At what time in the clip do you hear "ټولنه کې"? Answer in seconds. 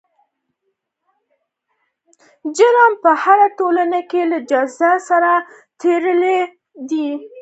3.59-4.21